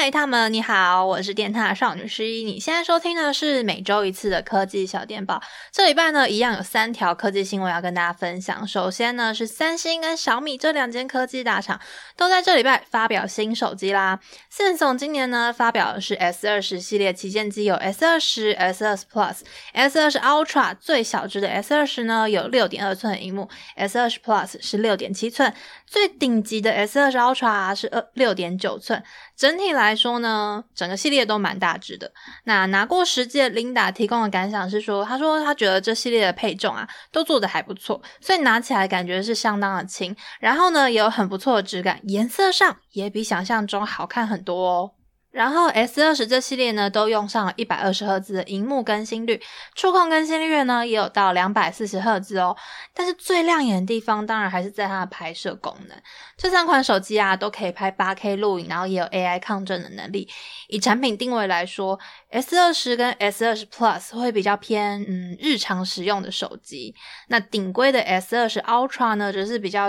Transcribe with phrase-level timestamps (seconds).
[0.00, 2.44] 嗨，他们你好，我是电塔少女十一。
[2.44, 5.42] 你现在收听的是每周一次的科技小电报。
[5.72, 8.64] 这礼拜呢，一样有三条科技新闻要跟大家分享。
[8.64, 11.80] 首先呢，是三星跟小米这两间科技大厂
[12.16, 14.20] 都在这礼拜发表新手机啦。
[14.48, 19.38] 线总今年呢，发表的是 S 二十系列旗舰机，有 S 二十、S 二十 Plus、
[19.72, 20.76] S 二十 Ultra。
[20.78, 25.52] 最小只的 S 二十呢，有六点二寸的荧幕，S 二十 Plus 是六点七寸，
[25.84, 29.02] 最顶级的 S 二十 Ultra 是二六点九寸。
[29.38, 32.12] 整体来说呢，整个系列都蛮大只的。
[32.42, 40.14] 那拿过实际的 Linda 提供的感想是说，他说他觉得这系列的配重啊，都做得还不错，所以拿起来感觉是相当的轻。
[40.40, 44.90] 然后呢，也有很不错的质感，颜色上也比想象中好看很多哦。
[45.38, 49.40] 然后 S 二十这系列呢，都用上了一百二十赫兹的荧幕更新率，
[49.76, 52.56] 触控更新率呢也有到两百四十赫兹哦。
[52.92, 55.96] 但是最亮眼的地方，当然还是在它的拍摄功能。
[56.36, 60.28] 这三款手机啊，都可以拍 8K 录影，然后也有 AI 抗震的能力。
[60.66, 61.96] 以产品定位来说
[62.30, 66.92] ，S 二十跟 S 二十 Plus 会比较偏嗯日常使用的手机。
[67.28, 69.88] 那顶规的 S 二十 Ultra 呢，则是比较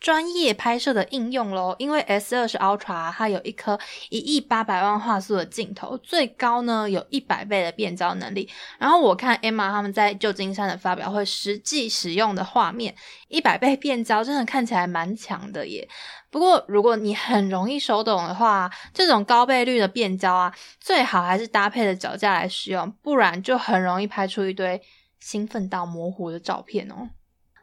[0.00, 1.76] 专业拍摄的应用咯。
[1.78, 3.78] 因为 S 二十 Ultra 它有一颗
[4.08, 8.48] 一亿八百万光画素的镜头，最高呢有一百倍的变焦能力。
[8.78, 12.94] 然后我看 Emma 他们在旧金山的发表会实际使用的画面，
[13.28, 15.88] 一百倍变焦真的看起来蛮强的耶。
[16.30, 24.80] 不过，如果你很容易手抖的话，这种高倍率的变焦啊，最好还是搭配着脚架来使用，不然就很容易拍出一堆
[25.18, 27.08] 兴奋到模糊的照片哦。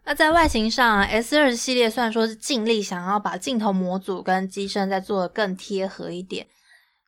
[0.05, 6.45] 那在外形上啊，S20 系列虽然说是尽力想要把镜头模组跟机身再做的更贴合一点，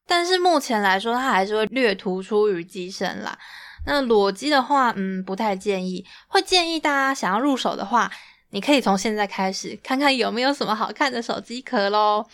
[0.08, 3.38] 但是目前来说，它还是会略突出于机身啦。
[3.86, 8.12] 那裸机的话，嗯，不太建议，会建议大家想要入手的话。
[8.52, 12.25] 你可以从现在开始看看有没有什么好看的手机壳喽。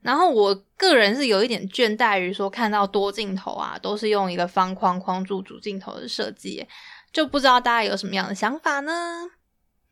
[0.00, 6.66] 然后我个人是有一点倦怠于说看到多镜头啊，都是用一个方框框住主镜头的设计，
[7.12, 9.30] 就不知道大家有什么样的想法呢？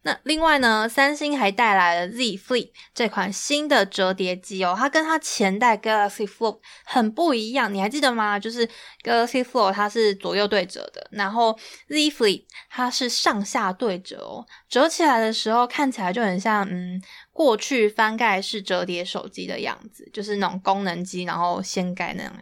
[0.05, 8.39] 那另外呢，三星还带来了 Z Flip 这款新的折叠机哦，它跟它前代 Galaxy Fold 很不一样，你还记得吗？
[8.39, 8.69] 就是
[9.05, 11.57] Galaxy Fold 它是左右对折的，然后
[11.89, 17.01] Z Flip 它是上下对折哦，折起来的时候看起来就很像嗯
[17.33, 22.33] 过去翻盖式折叠手机的样子，就是那种功能机，然后掀盖那样。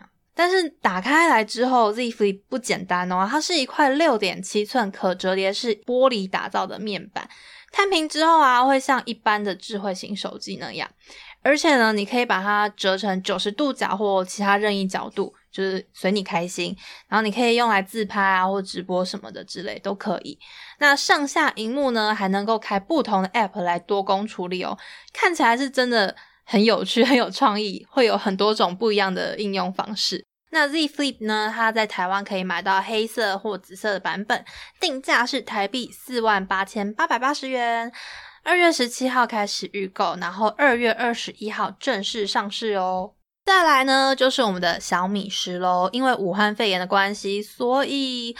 [0.41, 7.28] 但是打开来之后，Z Flip 不简单哦，它是一块六点七寸可折叠式玻璃打造的面板，
[7.71, 10.91] 摊平之后啊，会像一般的智慧型手机那样，
[11.43, 16.75] 而且呢，你可以把它折成九十度角或其他任意角度，就是随你开心。
[17.06, 20.39] 然后你可以用来自拍啊，或直播什么的之类都可以。
[20.79, 24.79] 那上下荧幕呢，还能够开不同的 App 来多工处理哦，
[25.12, 30.27] 看起来是真的很有趣，很有创意，会有很多种不一样的应用方式。
[30.50, 31.53] 那 Z Flip 呢？
[31.55, 34.44] 它在台湾可以买到黑色或紫色的版本，
[34.78, 37.93] 定价是台币四万八千八百八十元。
[38.43, 43.15] 二月十七号开始预购，然后二月二十一号正式上市哦。
[43.44, 48.37] 再来呢，就是我们的小米十喽，因为武汉肺炎的关系，所以。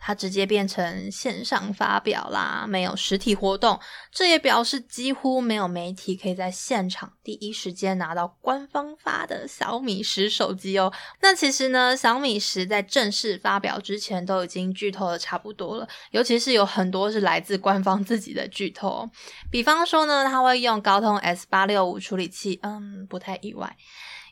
[0.00, 3.78] 它直接变成线上发表啦，没有实体活动，
[4.10, 10.90] 这也表示几乎没有媒体可以在现场第一时间拿到官方发的小米十手机哦。
[11.20, 19.06] 那其实呢，小米十在正式发表之前都已经剧透的差不多了，尤其是有很多是来自官方自己的剧透，
[19.50, 23.76] 比方说呢，它会用高通 S 八六五处理器，嗯，不太意外。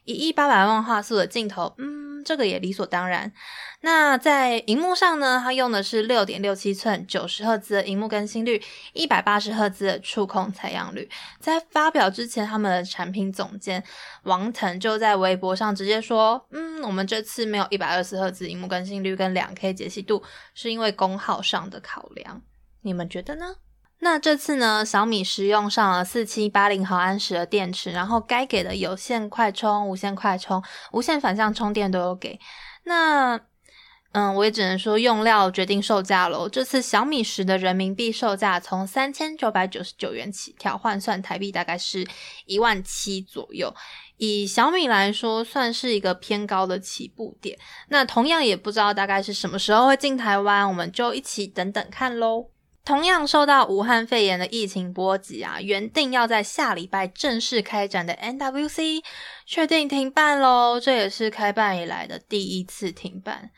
[0.04, 3.32] 一亿八百万画素的镜头，嗯，这个也理所当然。
[3.80, 8.60] 那在荧幕上呢，它用的是六点六七寸九十赫兹的荧幕更新率，
[8.92, 11.08] 一百八十赫兹的触控采样率。
[11.38, 13.82] 在发表之前，他们的产品总监
[14.24, 20.22] 王腾就在微博上直接说：“嗯，我们这次没有一百二十赫兹荧幕更新率跟两 K 解析度，
[20.54, 22.42] 是因为功耗上的考量。
[22.82, 23.54] 你们觉得呢？”
[24.00, 30.62] 那这次呢，小米十用上了四七八零毫安时的电池，然后该给的有线快充、无线快充、
[30.92, 32.38] 无线反向充电都有给。
[32.84, 33.40] 那，
[34.12, 36.48] 嗯，我也只能说用料决定售价喽。
[36.48, 42.06] 这次小米十的人民币售价从三千九百九十九元起跳，换算台币大概是
[42.46, 43.74] 一万七左右。
[44.16, 47.58] 以小米来说，算是一个偏高的起步点。
[47.88, 52.50] 那同样也不知道大概是什么时候会进台湾，我们就一起等等看喽。
[52.84, 59.02] 同样受到武汉肺炎的疫情波及啊，原定要在下礼拜正式开展的 NWC
[59.44, 63.50] 确定停办喽，这也是开办以来的第一次停办。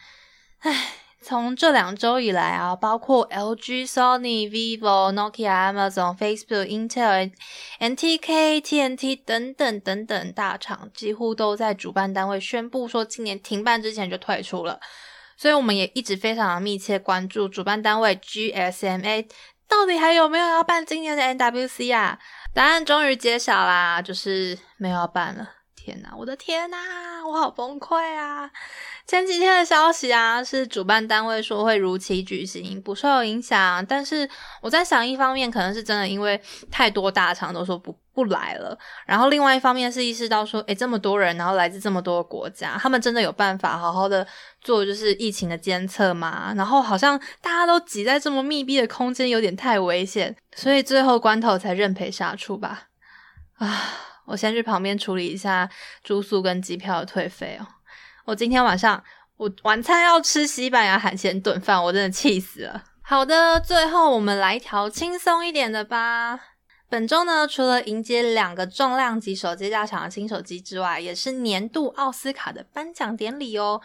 [0.58, 7.30] 唉，从这两周以来啊，包括 LG、Sony、Vivo、Nokia、Amazon、Facebook、Intel、
[7.78, 14.80] NTK、TNT 等等等等大厂，几乎都在主办单位宣布说今年停办之前就退出了。
[15.40, 19.26] 所以我们也一直非常的密切关注主办单位 GSMA
[19.66, 22.18] 到底还有没有要办今年的 NWC 啊？
[22.52, 25.48] 答案终于揭晓啦，就是没有要办了。
[25.90, 26.78] 天哪，我的天哪，
[27.26, 28.48] 我好崩溃啊！
[29.08, 33.84] 前几天的消息啊，是主办单位说会如期举行，不受影响。
[33.86, 34.28] 但是
[34.60, 36.40] 我在想，一方面可能是真的，因为
[36.70, 38.78] 太多大厂都说不不来了。
[39.04, 44.24] 然后另外一方面是意识到说，诶，这么多人，然后来自这么多国家，他们真的有办法好好的
[44.60, 46.54] 做就是疫情的监测吗？
[46.56, 52.84] 然后好像大家都挤在这么密闭的空间，有点太危险，所以最后关头才认赔杀出吧。
[53.58, 53.90] 啊，
[54.30, 55.68] 我先去旁边处理一下
[56.04, 57.66] 住宿跟机票的退费哦。
[58.24, 59.02] 我今天晚上
[59.36, 62.84] 我晚餐要吃西班牙海鲜炖饭，我真的气死了。
[63.02, 66.38] 好的，最后我们来一条轻松一点的吧。
[66.90, 73.80] 本周呢，除了迎接两个重量级手机大厂的新手机之外，也是年度奥斯卡的颁奖典礼哦。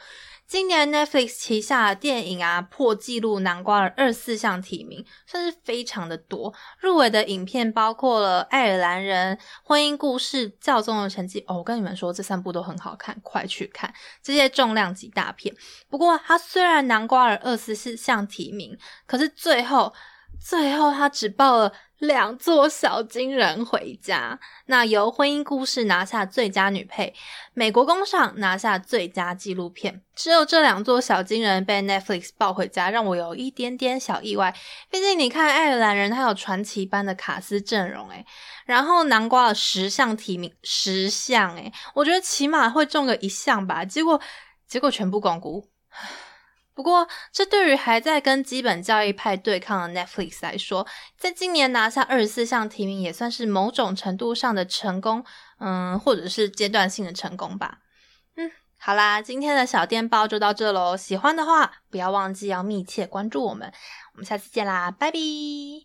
[0.47, 6.51] 今年 Netflix 旗下的电影啊，破纪录南瓜了二四项提名，算是非常的多。
[6.79, 13.93] 入围的影片包括了《爱尔兰人》、《婚姻故事》、《教宗的成绩》哦，我跟你们说，这三部都很好看，快去看
[14.23, 15.55] 这些重量级大片。
[15.87, 18.75] 不过，它虽然南瓜了二十四项提名，
[19.05, 19.93] 可是最后，
[20.43, 21.71] 最后它只报了。
[21.99, 27.13] 两座小金人回家，那由婚姻故事拿下最佳女配，
[27.53, 34.53] 美国工厂拿下最佳纪录片，只有这两座小金人被 Netflix 抱回家，让我有一点点小意外。
[34.89, 38.25] 毕竟你看爱尔兰人，他有传奇般的卡斯阵容，诶
[38.65, 44.19] 然后南瓜了十项提名，十项，诶我觉得起码会中个一项吧，结果
[44.67, 45.51] 结果全部摃龟。
[46.75, 50.85] 不过，这对于还在跟基本教育派对抗的 Netflix 来说，
[51.17, 55.23] 在今年拿下二十四项提名，也算是某种程度上的成功，
[55.59, 57.79] 嗯，或者是阶段性的成功吧。
[58.35, 60.97] 嗯，好啦，今天的小电报就到这喽。
[60.97, 63.71] 喜欢的话，不要忘记要密切关注我们。
[64.13, 65.84] 我们下次见啦，拜拜。